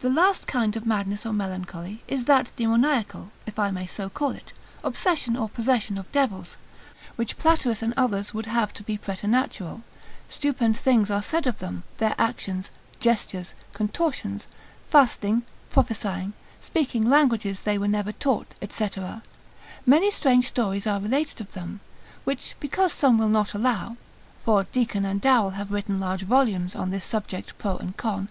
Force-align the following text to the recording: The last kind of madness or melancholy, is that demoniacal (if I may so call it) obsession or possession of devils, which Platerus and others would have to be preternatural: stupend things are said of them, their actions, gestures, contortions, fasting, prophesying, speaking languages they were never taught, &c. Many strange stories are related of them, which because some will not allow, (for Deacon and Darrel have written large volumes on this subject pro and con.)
The 0.00 0.10
last 0.10 0.46
kind 0.46 0.76
of 0.76 0.84
madness 0.84 1.24
or 1.24 1.32
melancholy, 1.32 2.02
is 2.06 2.26
that 2.26 2.52
demoniacal 2.56 3.30
(if 3.46 3.58
I 3.58 3.70
may 3.70 3.86
so 3.86 4.10
call 4.10 4.32
it) 4.32 4.52
obsession 4.84 5.34
or 5.34 5.48
possession 5.48 5.96
of 5.96 6.12
devils, 6.12 6.58
which 7.16 7.38
Platerus 7.38 7.80
and 7.80 7.94
others 7.96 8.34
would 8.34 8.44
have 8.44 8.74
to 8.74 8.82
be 8.82 8.98
preternatural: 8.98 9.82
stupend 10.28 10.76
things 10.76 11.10
are 11.10 11.22
said 11.22 11.46
of 11.46 11.58
them, 11.58 11.84
their 11.96 12.14
actions, 12.18 12.70
gestures, 12.98 13.54
contortions, 13.72 14.46
fasting, 14.90 15.44
prophesying, 15.70 16.34
speaking 16.60 17.08
languages 17.08 17.62
they 17.62 17.78
were 17.78 17.88
never 17.88 18.12
taught, 18.12 18.54
&c. 18.68 18.88
Many 19.86 20.10
strange 20.10 20.48
stories 20.48 20.86
are 20.86 21.00
related 21.00 21.40
of 21.40 21.52
them, 21.54 21.80
which 22.24 22.56
because 22.60 22.92
some 22.92 23.16
will 23.16 23.30
not 23.30 23.54
allow, 23.54 23.96
(for 24.44 24.64
Deacon 24.64 25.06
and 25.06 25.18
Darrel 25.18 25.52
have 25.56 25.72
written 25.72 25.98
large 25.98 26.24
volumes 26.24 26.74
on 26.76 26.90
this 26.90 27.06
subject 27.06 27.56
pro 27.56 27.78
and 27.78 27.96
con.) 27.96 28.28